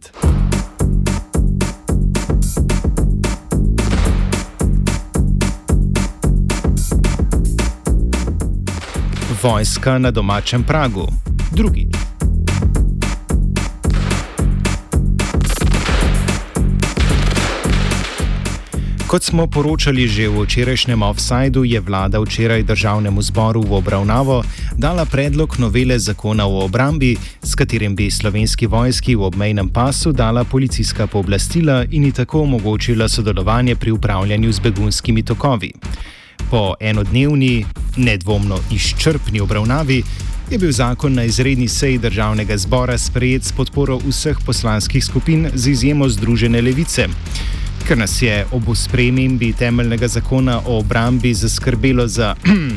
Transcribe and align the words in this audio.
red. 0.00 0.10
Vojska 9.42 9.98
na 9.98 10.10
domačem 10.10 10.64
pragu. 10.64 11.06
Drugič. 11.52 11.99
Kot 19.10 19.26
smo 19.26 19.50
poročali 19.50 20.06
že 20.06 20.30
v 20.30 20.46
včerajšnjem 20.46 21.02
offsajdu, 21.02 21.66
je 21.66 21.82
vlada 21.82 22.22
včeraj 22.22 22.62
državnemu 22.62 23.18
zboru 23.22 23.58
v 23.58 23.82
obravnavo 23.82 24.46
dala 24.78 25.02
predlog 25.02 25.58
novele 25.58 25.98
zakona 25.98 26.46
o 26.46 26.62
obrambi, 26.62 27.18
s 27.42 27.58
katerim 27.58 27.98
bi 27.98 28.06
slovenski 28.06 28.70
vojski 28.70 29.18
v 29.18 29.26
obmejnem 29.26 29.66
pasu 29.68 30.12
dala 30.14 30.44
policijska 30.44 31.10
pooblastila 31.10 31.90
in 31.90 32.06
ji 32.06 32.12
tako 32.12 32.46
omogočila 32.46 33.08
sodelovanje 33.08 33.74
pri 33.74 33.90
upravljanju 33.90 34.52
z 34.52 34.60
begunskimi 34.60 35.22
tokovi. 35.26 35.72
Po 36.50 36.74
enodnevni, 36.80 37.66
nedvomno 37.96 38.58
izčrpni 38.70 39.40
obravnavi 39.40 40.02
je 40.50 40.58
bil 40.58 40.70
zakon 40.70 41.14
na 41.14 41.24
izredni 41.24 41.68
seji 41.68 41.98
državnega 41.98 42.56
zbora 42.56 42.98
sprejet 42.98 43.42
s 43.44 43.52
podporo 43.52 43.98
vseh 43.98 44.38
poslanskih 44.46 45.04
skupin 45.04 45.50
z 45.54 45.68
izjemo 45.68 46.08
Združene 46.08 46.62
levice. 46.62 47.08
Ker 47.90 47.98
nas 47.98 48.22
je 48.22 48.44
ob 48.52 48.68
spremembi 48.74 49.52
temeljnega 49.52 50.08
zakona 50.08 50.60
o 50.66 50.78
obrambi 50.78 51.34
zaskrbelo 51.34 52.08
za 52.08 52.34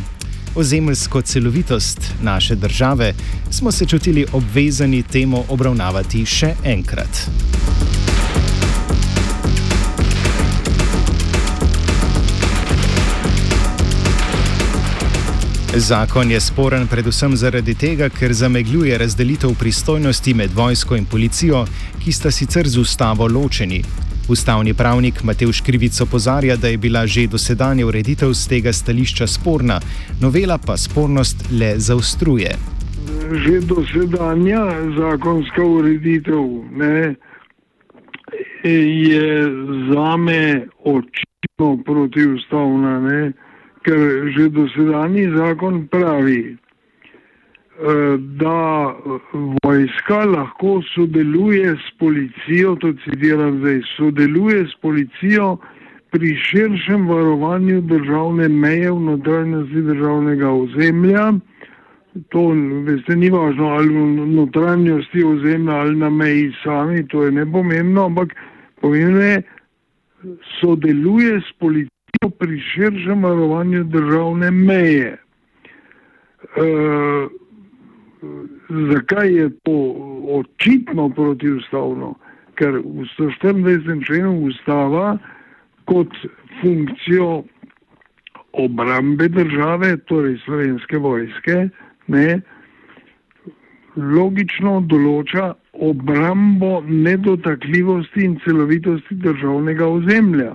ozemeljsko 0.62 1.22
celovitost 1.22 2.12
naše 2.22 2.56
države, 2.56 3.14
smo 3.52 3.72
se 3.72 3.86
čutili 3.86 4.26
obvezani 4.34 5.04
temo 5.04 5.44
obravnavati 5.50 6.26
še 6.26 6.56
enkrat. 6.64 7.30
Zakon 15.76 16.32
je 16.32 16.40
sporen 16.40 16.88
predvsem 16.88 17.36
zaradi 17.38 17.76
tega, 17.76 18.10
ker 18.10 18.34
zamegljuje 18.34 18.98
razdelitev 18.98 19.54
pristojnosti 19.60 20.34
med 20.34 20.54
vojsko 20.54 20.96
in 20.96 21.06
policijo, 21.06 21.66
ki 22.04 22.12
sta 22.12 22.32
sicer 22.32 22.68
z 22.68 22.78
ustavo 22.78 23.28
ločeni. 23.28 23.84
Ustavni 24.30 24.74
pravnik 24.74 25.24
Mateuš 25.24 25.62
Krivic 25.62 26.02
opozarja, 26.02 26.56
da 26.56 26.68
je 26.68 26.78
bila 26.78 27.08
že 27.08 27.28
dosedanja 27.28 27.86
ureditev 27.88 28.34
z 28.34 28.48
tega 28.48 28.74
stališča 28.74 29.28
sporna, 29.28 29.80
novela 30.22 30.58
pa 30.58 30.78
spornost 30.78 31.52
le 31.52 31.74
zaostruje. 31.78 32.56
Že 33.46 33.60
dosedanja 33.68 34.64
zakonska 34.98 35.64
ureditev 35.64 36.44
ne, 36.72 37.16
je 38.64 39.44
za 39.92 40.18
me 40.18 40.68
očitno 40.84 41.84
protiustavna. 41.86 43.00
Ne 43.00 43.34
ker 43.84 44.32
že 44.32 44.50
dosedani 44.50 45.28
zakon 45.36 45.88
pravi, 45.92 46.56
da 48.18 48.96
vojska 49.64 50.26
lahko 50.26 50.82
sodeluje 50.96 51.76
s 51.76 51.98
policijo, 52.00 52.76
to 52.76 52.94
citiram 52.94 53.60
zdaj, 53.60 53.82
sodeluje 53.98 54.68
s 54.68 54.76
policijo 54.82 55.58
pri 56.12 56.36
širšem 56.36 57.08
varovanju 57.08 57.82
državne 57.82 58.48
meje 58.50 58.92
v 58.92 59.00
notranjosti 59.00 59.82
državnega 59.82 60.50
ozemlja. 60.50 61.34
To, 62.30 62.42
veste, 62.86 63.16
ni 63.16 63.30
važno 63.30 63.68
ali 63.74 63.90
v 63.90 64.28
notranjosti 64.36 65.24
ozemlja 65.24 65.74
ali 65.74 65.96
na 65.96 66.10
meji 66.10 66.52
sami, 66.64 67.08
to 67.08 67.24
je 67.24 67.32
nepomembno, 67.32 68.06
ampak 68.06 68.36
pomembno 68.82 69.22
je, 69.22 69.42
sodeluje 70.62 71.42
s 71.42 71.58
policijo 71.60 72.30
pri 72.40 72.60
širšem 72.60 73.24
varovanju 73.24 73.84
državne 73.84 74.52
meje. 74.52 75.18
E, 76.56 76.68
zakaj 78.92 79.34
je 79.36 79.50
to 79.64 79.78
očitno 80.40 81.10
protivstavno? 81.10 82.16
Ker 82.56 82.78
v 82.78 83.06
124. 83.18 84.06
členu 84.06 84.46
ustava 84.48 85.18
kot 85.86 86.08
funkcijo 86.62 87.44
obrambe 88.54 89.28
države, 89.28 89.98
torej 89.98 90.38
slovenske 90.46 90.98
vojske, 90.98 91.70
ne, 92.08 92.42
logično 93.98 94.82
določa 94.90 95.54
obrambo 95.74 96.82
nedotakljivosti 96.86 98.26
in 98.26 98.38
celovitosti 98.46 99.18
državnega 99.26 99.88
ozemlja. 99.88 100.54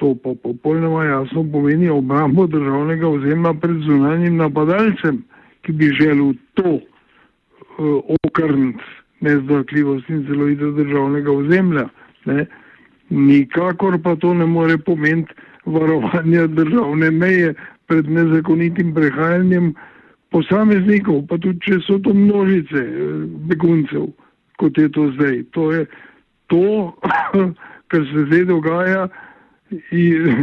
To 0.00 0.14
pa 0.14 0.32
popolnoma 0.42 1.04
jasno 1.04 1.44
pomeni 1.52 1.90
obrambo 1.90 2.46
državnega 2.46 3.08
ozemlja 3.08 3.52
pred 3.60 3.82
zunanjim 3.86 4.38
napadalcem, 4.40 5.20
ki 5.70 5.76
bi 5.76 5.94
želel 5.94 6.32
to 6.54 6.70
uh, 6.70 8.02
okrniti 8.24 8.84
nezdokljivost 9.20 10.08
in 10.08 10.26
celovito 10.26 10.70
državnega 10.70 11.32
ozemlja. 11.32 11.88
Ne. 12.24 12.46
Nikakor 13.10 13.98
pa 14.02 14.16
to 14.16 14.34
ne 14.34 14.46
more 14.46 14.78
pomeniti 14.78 15.32
varovanja 15.64 16.46
državne 16.46 17.10
meje 17.10 17.54
pred 17.86 18.10
nezakonitim 18.10 18.94
prehajanjem 18.94 19.74
posameznikov, 20.30 21.26
pa 21.28 21.38
tudi 21.38 21.58
če 21.60 21.80
so 21.86 21.98
to 21.98 22.14
množice 22.14 22.82
uh, 22.82 23.24
beguncev, 23.50 24.10
kot 24.58 24.78
je 24.78 24.88
to 24.88 25.10
zdaj. 25.14 25.42
To 25.54 25.72
je 25.72 25.86
to, 26.46 26.92
kar 27.90 28.06
se 28.12 28.26
zdaj 28.26 28.44
dogaja 28.44 29.08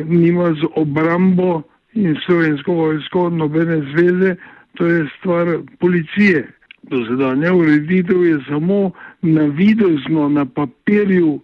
nima 0.07 0.53
z 0.55 0.67
obrambo 0.75 1.63
in 1.93 2.15
slovensko 2.25 2.73
vojsko 2.73 3.29
nobene 3.29 3.81
zveze, 3.91 4.37
to 4.77 4.85
je 4.85 5.07
stvar 5.19 5.57
policije. 5.79 6.47
Dosedanja 6.83 7.53
ureditev 7.53 8.23
je 8.25 8.37
samo 8.49 8.91
navidezno 9.21 10.29
na 10.29 10.45
papirju 10.45 11.39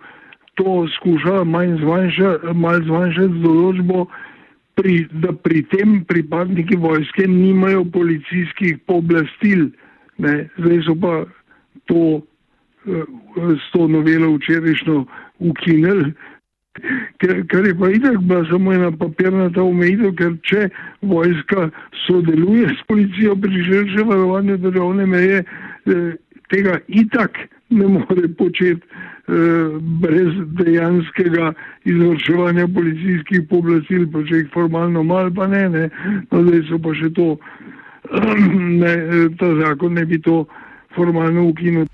to 0.56 0.88
skušala 0.98 1.44
manj 1.44 1.78
zmanjšati, 1.78 2.54
malj 2.54 2.84
zmanjšati 2.86 3.42
določbo, 3.44 4.06
pri, 4.78 5.08
da 5.22 5.34
pri 5.34 5.64
tem 5.70 6.04
pripadniki 6.10 6.78
vojske 6.82 7.28
nimajo 7.28 7.86
policijskih 7.94 8.78
pooblastil. 8.88 9.68
Ne. 10.18 10.48
Zdaj 10.58 10.80
so 10.86 10.96
pa 11.02 11.14
to 11.90 12.22
eh, 12.86 13.04
s 13.58 13.72
to 13.74 13.88
novelo 13.88 14.36
včerajšnjo 14.38 15.04
ukinili 15.40 16.14
Ker 17.22 17.66
je 17.66 17.76
pa 17.78 17.90
itak 17.90 18.18
bila 18.18 18.46
samo 18.50 18.74
ena 18.74 18.92
papirnata 18.92 19.62
omejitev, 19.62 20.16
ker 20.18 20.32
če 20.42 20.70
vojska 21.06 21.70
sodeluje 22.08 22.72
s 22.74 22.88
policijo 22.90 23.36
pri 23.36 23.64
širšem 23.68 24.10
varovanju 24.10 24.58
državne 24.58 25.06
meje, 25.06 25.44
eh, 25.44 26.16
tega 26.50 26.80
itak 26.88 27.38
ne 27.70 27.88
more 27.88 28.28
početi 28.38 28.82
eh, 28.82 29.78
brez 30.02 30.34
dejanskega 30.58 31.54
izvrševanja 31.86 32.68
policijskih 32.76 33.46
pooblastil, 33.50 34.10
pa 34.12 34.26
če 34.26 34.42
jih 34.42 34.52
formalno 34.54 35.04
mal, 35.04 35.30
pa 35.36 35.48
ne, 35.48 35.68
ne. 35.70 35.90
No, 36.32 36.42
zdaj 36.42 36.66
so 36.72 36.82
pa 36.82 36.98
še 36.98 37.14
to, 37.14 37.28
ne, 38.84 38.96
ta 39.38 39.54
zakon 39.62 39.94
ne 40.02 40.10
bi 40.10 40.22
to 40.22 40.44
formalno 40.98 41.52
ukinil. 41.54 41.86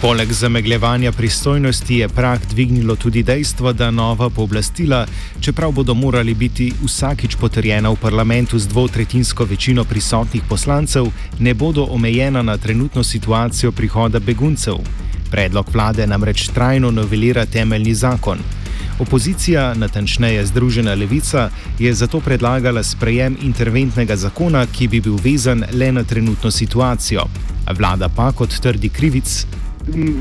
Poleg 0.00 0.32
zamegljevanja 0.32 1.12
pristojnosti 1.12 1.96
je 1.96 2.08
prak 2.08 2.40
dvignilo 2.50 2.96
tudi 2.96 3.22
dejstvo, 3.22 3.72
da 3.72 3.90
nova 3.90 4.30
pooblastila, 4.30 5.06
čeprav 5.40 5.72
bodo 5.72 5.94
morali 5.94 6.34
biti 6.34 6.72
vsakič 6.84 7.36
potrjena 7.36 7.90
v 7.90 7.96
parlamentu 7.96 8.58
z 8.58 8.68
dvotretinsko 8.68 9.44
večino 9.44 9.84
prisotnih 9.84 10.42
poslancev, 10.48 11.06
ne 11.38 11.54
bodo 11.54 11.86
omejena 11.90 12.42
na 12.42 12.56
trenutno 12.56 13.04
situacijo 13.04 13.72
prihoda 13.72 14.18
beguncev. 14.18 14.74
Predlog 15.30 15.66
vlade 15.72 16.06
namreč 16.06 16.48
trajno 16.48 16.90
novelira 16.90 17.46
temeljni 17.46 17.94
zakon. 17.94 18.38
Opozicija, 18.98 19.74
natančneje 19.74 20.46
Združena 20.46 20.94
levica, 20.94 21.50
je 21.78 21.94
zato 21.94 22.20
predlagala 22.20 22.82
sprejem 22.82 23.36
interventnega 23.42 24.16
zakona, 24.16 24.66
ki 24.66 24.88
bi 24.88 25.00
bil 25.00 25.18
vezan 25.24 25.64
le 25.72 25.92
na 25.92 26.04
trenutno 26.04 26.50
situacijo. 26.50 27.26
Vlada 27.78 28.08
pa, 28.08 28.32
kot 28.32 28.60
trdi 28.62 28.88
krivic, 28.88 29.46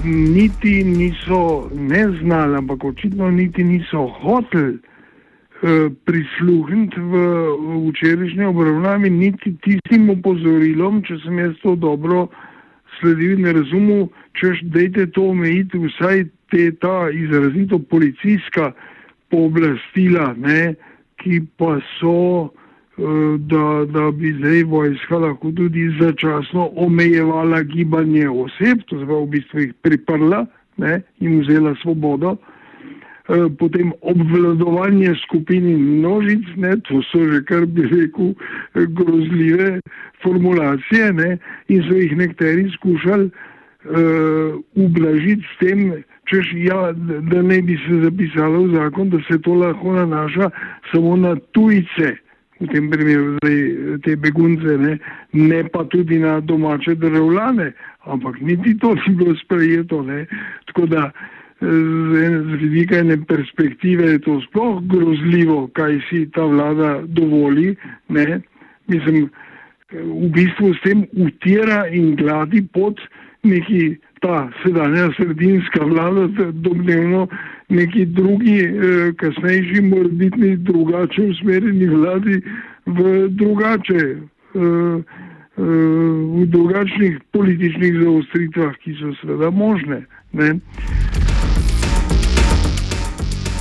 niti 0.05 0.83
niso 0.83 1.69
ne 1.73 2.03
znali, 2.21 2.57
ampak 2.57 2.83
očitno 2.83 3.31
niti 3.31 3.63
niso 3.63 4.07
hoteli 4.07 4.73
uh, 4.73 5.91
prisluhniti 6.05 6.99
v, 6.99 7.23
včerajšnji 7.89 8.45
obravnavi, 8.45 9.09
niti 9.09 9.55
tistim 9.61 10.09
opozorilom, 10.09 11.01
če 11.03 11.19
sem 11.23 11.39
jaz 11.39 11.55
to 11.63 11.75
dobro 11.75 12.27
sledil 12.99 13.39
in 13.39 13.51
razumel, 13.53 14.07
češ 14.39 14.61
dejte 14.73 15.07
to 15.11 15.29
omejiti 15.31 15.77
vsaj 15.77 16.25
te 16.51 16.71
ta 16.81 17.09
izrazito 17.11 17.79
policijska 17.79 18.71
pooblastila, 19.29 20.33
ne, 20.37 20.75
ki 21.21 21.41
pa 21.57 21.77
so 21.97 22.49
da, 22.97 23.85
da 23.85 24.11
bi 24.11 24.33
zdaj 24.39 24.63
vojska 24.63 25.17
lahko 25.17 25.51
tudi 25.51 25.89
začasno 25.99 26.69
omejevala 26.75 27.61
gibanje 27.63 28.29
oseb, 28.29 28.81
to 28.89 28.97
zva 29.05 29.21
v 29.21 29.27
bistvu 29.37 29.59
jih 29.59 29.73
priprla 29.81 30.45
ne, 30.77 31.01
in 31.19 31.41
vzela 31.41 31.75
svobodo. 31.81 32.37
Eh, 33.29 33.49
potem 33.59 33.91
obvladovanje 34.01 35.15
skupin 35.25 35.67
in 35.67 35.81
množic, 35.99 36.47
ne, 36.55 36.77
to 36.87 37.01
so 37.11 37.19
že 37.27 37.41
kar 37.43 37.65
bi 37.65 37.83
rekel 37.83 38.33
grozljive 38.73 39.81
formulacije 40.23 41.13
ne, 41.13 41.37
in 41.67 41.83
so 41.83 41.93
jih 41.93 42.17
nekateri 42.17 42.69
skušali 42.71 43.27
uh, 43.27 44.55
ublažiti 44.75 45.43
s 45.43 45.59
tem, 45.59 45.91
češ, 46.31 46.53
ja, 46.55 46.93
da 47.31 47.41
ne 47.41 47.61
bi 47.61 47.75
se 47.83 47.99
zapisalo 48.03 48.63
v 48.63 48.75
zakon, 48.75 49.09
da 49.09 49.19
se 49.27 49.41
to 49.41 49.53
lahko 49.53 49.93
nanaša 49.93 50.49
samo 50.91 51.15
na 51.15 51.35
tujce, 51.51 52.15
v 52.59 52.67
tem 52.71 52.89
primeru 52.89 53.37
zdaj, 53.37 53.57
te 54.03 54.15
begunce, 54.17 54.77
ne, 54.81 54.97
ne 55.33 55.63
pa 55.69 55.83
tudi 55.93 56.19
na 56.19 56.39
domače 56.39 56.95
državljane, 56.95 57.71
ampak 58.09 58.41
niti 58.41 58.77
to 58.81 58.95
ni 58.95 59.15
bilo 59.15 59.35
sprejeto. 59.35 60.01
Ne. 60.03 60.25
Tako 60.65 60.85
da 60.85 61.11
z 61.61 62.57
vidika 62.61 62.97
ene 62.97 63.17
perspektive 63.25 64.11
je 64.11 64.19
to 64.19 64.41
sploh 64.41 64.81
grozljivo, 64.85 65.67
kaj 65.73 65.99
si 66.09 66.25
ta 66.31 66.45
vlada 66.45 67.01
dovoli. 67.05 67.75
Ne? 68.09 68.41
Mislim, 68.87 69.29
v 69.91 70.29
bistvu 70.33 70.73
s 70.73 70.83
tem 70.83 71.05
utira 71.17 71.87
in 71.87 72.15
gladi 72.15 72.61
pot 72.73 73.01
neki 73.43 73.97
ta 74.21 74.49
sedanja 74.63 75.09
sredinska 75.17 75.85
vlada, 75.85 76.51
domnevno 76.51 77.27
neki 77.69 78.05
drugi, 78.05 78.59
eh, 78.63 79.13
kasnejši, 79.17 79.81
morbitni, 79.81 80.55
drugače 80.57 81.21
usmerjeni 81.21 81.87
vladi 81.87 82.41
v 82.85 83.27
drugače. 83.29 84.03
Eh, 84.55 85.01
v 85.57 86.45
drugačnih 86.45 87.19
političnih 87.31 87.93
zaostritvah, 88.03 88.75
ki 88.83 88.93
so 88.99 89.13
seveda 89.21 89.49
možne. 89.49 90.05
Ne? 90.31 90.59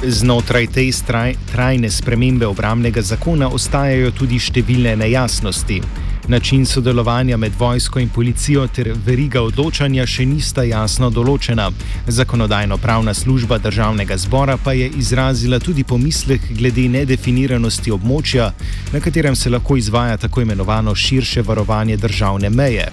Znotraj 0.04 0.66
te 0.66 0.84
straj, 0.92 1.32
trajne 1.52 1.90
spremembe 1.90 2.46
obramnega 2.46 3.00
zakona 3.00 3.48
ostajajo 3.48 4.12
tudi 4.12 4.36
številne 4.38 4.92
nejasnosti. 5.00 5.80
Način 6.28 6.66
sodelovanja 6.66 7.36
med 7.36 7.52
vojsko 7.58 7.98
in 7.98 8.08
policijo 8.08 8.66
ter 8.66 8.88
veriga 9.06 9.42
odločanja 9.42 10.06
še 10.06 10.24
nista 10.26 10.64
jasno 10.66 11.10
določena. 11.10 11.68
Zakonodajno-pravna 12.06 13.14
služba 13.14 13.58
državnega 13.62 14.16
zbora 14.18 14.56
pa 14.56 14.72
je 14.72 14.88
izrazila 14.98 15.60
tudi 15.62 15.84
pomislek 15.84 16.48
glede 16.58 16.88
nedefiniranosti 16.88 17.94
območja, 17.94 18.48
na 18.92 19.00
katerem 19.00 19.36
se 19.36 19.50
lahko 19.54 19.76
izvaja 19.76 20.16
tako 20.16 20.42
imenovano 20.42 20.94
širše 20.94 21.46
varovanje 21.46 21.96
državne 21.96 22.50
meje. 22.50 22.88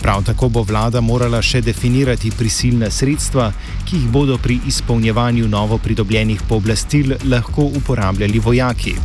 Prav 0.00 0.24
tako 0.24 0.48
bo 0.48 0.62
vlada 0.62 1.00
morala 1.00 1.42
še 1.42 1.60
definirati 1.60 2.32
prisilna 2.38 2.90
sredstva, 2.90 3.50
ki 3.84 3.96
jih 3.96 4.08
bodo 4.08 4.40
pri 4.40 4.58
izpolnjevanju 4.72 5.48
novo 5.48 5.78
pridobljenih 5.78 6.48
pooblastil 6.48 7.16
lahko 7.28 7.68
uporabljali 7.76 8.38
vojaki. 8.38 8.96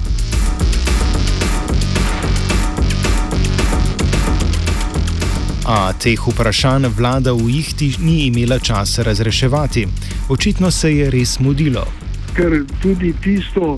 A 5.69 5.93
teh 5.93 6.17
vprašanj 6.17 6.89
vlada 6.97 7.29
v 7.29 7.45
Ihti 7.61 7.93
ni 8.01 8.25
imela 8.25 8.57
časa 8.57 9.03
razreševati. 9.05 9.85
Očitno 10.33 10.71
se 10.73 10.89
je 10.95 11.09
res 11.13 11.37
mudilo. 11.39 11.85
Ker 12.33 12.65
tudi 12.81 13.13
tisto, 13.21 13.77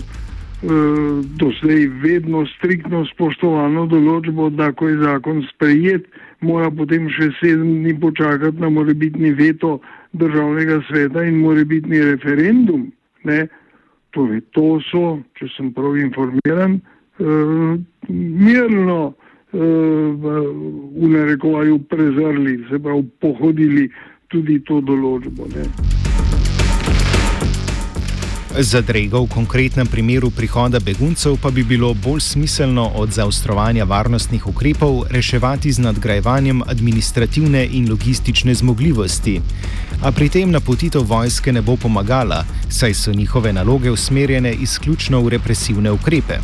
do 1.36 1.52
zdaj 1.60 1.84
vedno 2.00 2.46
striktno 2.56 3.04
spoštovano 3.12 3.84
določbo, 3.92 4.48
da 4.48 4.70
ko 4.72 4.88
je 4.88 5.02
zakon 5.04 5.44
sprejet, 5.52 6.08
mora 6.40 6.70
potem 6.72 7.12
še 7.12 7.28
sedem 7.42 7.82
dni 7.84 7.92
počakati 8.00 8.56
na 8.56 8.72
morebitni 8.72 9.34
veto 9.36 9.76
državnega 10.16 10.80
sveta 10.88 11.26
in 11.28 11.44
morebitni 11.44 12.00
referendum. 12.14 12.88
Ne? 13.28 13.50
Torej, 14.16 14.40
to 14.56 14.80
so, 14.88 15.18
če 15.36 15.52
sem 15.58 15.68
prav 15.76 16.00
informiran, 16.00 16.80
uh, 17.20 17.76
mirno 18.08 19.00
uh, 19.12 19.28
v 19.52 21.08
narekovaju 21.08 21.78
prezrli, 21.78 22.64
se 22.70 22.78
pravi 22.78 23.04
pohodili 23.20 23.90
tudi 24.28 24.60
to 24.64 24.80
določbo. 24.80 25.48
Ne? 25.52 25.68
Zadrego 28.52 29.24
v 29.24 29.32
konkretnem 29.32 29.88
primeru 29.88 30.28
prihoda 30.28 30.76
beguncev 30.76 31.38
pa 31.40 31.48
bi 31.48 31.64
bilo 31.64 31.94
bolj 31.96 32.20
smiselno 32.20 32.84
od 33.00 33.08
zaostrovanja 33.08 33.84
varnostnih 33.88 34.44
ukrepov 34.46 35.08
reševati 35.08 35.72
z 35.72 35.80
nadgrajevanjem 35.80 36.60
administrativne 36.60 37.64
in 37.64 37.88
logistične 37.88 38.54
zmogljivosti. 38.54 39.40
A 40.04 40.12
pri 40.12 40.28
tem 40.28 40.52
napotitev 40.52 41.08
vojske 41.08 41.52
ne 41.52 41.64
bo 41.64 41.76
pomagala, 41.80 42.44
saj 42.68 42.94
so 42.94 43.12
njihove 43.12 43.52
naloge 43.52 43.90
usmerjene 43.90 44.52
izključno 44.52 45.20
v 45.24 45.28
represivne 45.38 45.92
ukrepe. 45.92 46.36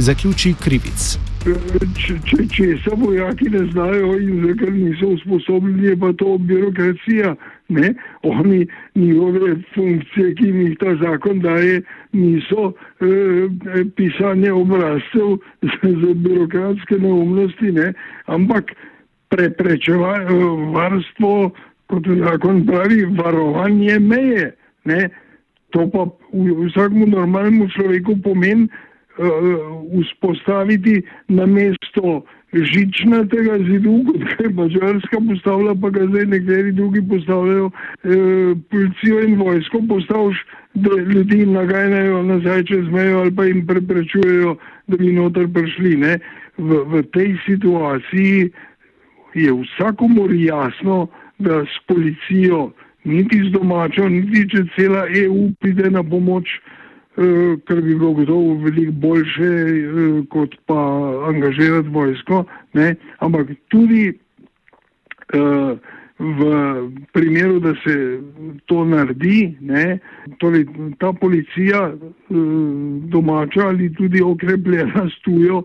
Zaključi 0.00 0.54
krivic. 0.56 1.29
Če, 1.40 2.16
če, 2.28 2.44
če 2.52 2.64
se 2.84 2.96
vojaki 3.00 3.46
ne 3.48 3.62
znajo 3.70 4.10
in 4.20 4.42
zakaj 4.44 4.74
niso 4.74 5.14
usposobljeni, 5.14 5.86
je 5.88 5.96
pa 6.02 6.10
to 6.20 6.34
birokracija. 6.50 7.32
Ne? 7.72 7.94
Oni 8.28 8.66
njihove 8.98 9.54
funkcije, 9.74 10.34
ki 10.36 10.50
jim 10.50 10.58
jih 10.66 10.74
ta 10.82 10.92
zakon 11.00 11.40
daje, 11.40 11.78
niso 12.12 12.66
eh, 13.00 13.86
pisanje 13.96 14.52
obrazcev 14.52 15.38
za, 15.62 15.92
za 16.02 16.12
birokratske 16.26 17.00
neumnosti, 17.00 17.72
ne? 17.72 17.88
ampak 18.26 18.74
preprečevanje, 19.32 20.44
varstvo, 20.76 21.32
kot 21.88 22.12
zakon 22.20 22.66
pravi, 22.68 23.06
varovanje 23.16 23.96
meje. 24.12 24.52
Ne? 24.84 25.08
To 25.72 25.88
pa 25.88 26.04
vsakmu 26.34 27.08
normalnemu 27.16 27.70
človeku 27.72 28.18
pomeni, 28.26 28.68
vzpostaviti 30.02 31.02
na 31.28 31.46
mesto 31.46 32.22
žičnatega 32.52 33.58
zidu, 33.58 34.00
kot 34.06 34.40
je 34.40 34.48
Mačarska 34.48 35.18
postavila, 35.28 35.74
pa 35.82 35.90
ga 35.90 36.06
zdaj 36.06 36.26
nekateri 36.26 36.72
drugi 36.72 37.02
postavljajo, 37.08 37.66
uh, 37.66 38.58
policijo 38.70 39.20
in 39.20 39.38
vojsko 39.38 39.82
postaviš, 39.88 40.44
da 40.74 40.90
ljudi 40.90 41.46
nagajnajo 41.46 42.22
nazaj 42.22 42.64
čez 42.64 42.88
mejo 42.90 43.18
ali 43.18 43.34
pa 43.36 43.44
jim 43.44 43.66
preprečujejo, 43.66 44.56
da 44.86 44.96
bi 44.96 45.12
noter 45.12 45.48
prišli. 45.54 45.96
V, 46.58 46.84
v 46.86 47.02
tej 47.12 47.36
situaciji 47.46 48.50
je 49.34 49.52
vsakomor 49.52 50.32
jasno, 50.34 51.06
da 51.38 51.64
s 51.64 51.86
policijo, 51.86 52.70
niti 53.04 53.38
z 53.48 53.52
domačo, 53.52 54.08
niti 54.08 54.48
če 54.50 54.64
cela 54.76 55.06
EU 55.08 55.50
pride 55.60 55.90
na 55.90 56.02
pomoč, 56.02 56.44
Eh, 56.48 56.79
kar 57.66 57.80
bi 57.80 57.94
bilo 57.94 58.12
gotovo 58.12 58.54
veliko 58.64 58.92
boljše, 58.92 59.44
eh, 59.44 60.22
kot 60.30 60.54
pa 60.66 60.80
angažirati 61.28 61.88
vojsko. 61.88 62.44
Ne? 62.72 62.94
Ampak 63.18 63.48
tudi 63.68 64.12
uh, 65.34 65.78
v 66.18 66.40
primeru, 67.12 67.60
da 67.60 67.74
se 67.84 68.20
to 68.66 68.84
naredi, 68.84 69.56
ne? 69.60 69.98
torej 70.38 70.66
ta 70.98 71.12
policija 71.12 71.92
domača 73.08 73.60
ali 73.68 73.92
tudi 73.94 74.22
okrepljena 74.22 75.08
s 75.08 75.22
tujo, 75.24 75.62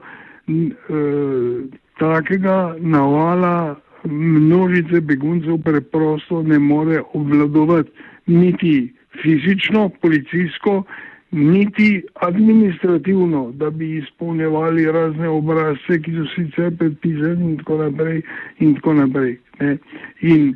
takega 2.00 2.76
navala 2.80 3.76
množice 4.06 5.02
beguncev 5.02 5.58
preprosto 5.64 6.44
ne 6.44 6.60
more 6.60 7.02
obvladovati 7.14 7.92
niti 8.26 8.94
fizično, 9.22 9.90
policijsko, 10.02 10.84
niti 11.36 12.04
administrativno, 12.24 13.52
da 13.52 13.70
bi 13.70 13.98
izpolnjevali 13.98 14.86
razne 14.92 15.30
obrazce, 15.30 16.00
ki 16.02 16.14
so 16.16 16.28
sicer 16.36 16.72
predpisani 16.80 17.52
in 17.52 17.58
tako 17.58 17.78
naprej. 17.84 18.22
In 18.60 18.76
tako 18.76 18.94
naprej 18.94 19.36
in, 20.22 20.56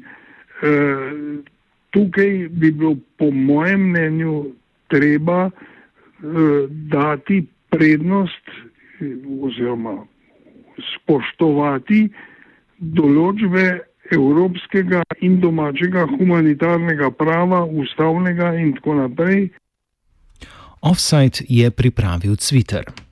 eh, 0.61 1.41
tukaj 1.89 2.47
bi 2.49 2.71
bilo, 2.71 2.95
po 3.17 3.31
mojem 3.31 3.89
mnenju, 3.89 4.45
treba 4.87 5.49
eh, 5.49 6.67
dati 6.69 7.45
prednost 7.69 8.49
oziroma 9.41 10.03
spoštovati 10.95 12.09
določbe 12.79 13.79
evropskega 14.11 15.03
in 15.21 15.39
domačega 15.39 16.05
humanitarnega 16.17 17.11
prava, 17.11 17.63
ustavnega 17.65 18.53
in 18.55 18.73
tako 18.73 18.95
naprej. 18.95 19.49
Offside 20.81 21.43
je 21.49 21.71
pripravil 21.71 22.35
Twitter. 22.35 23.08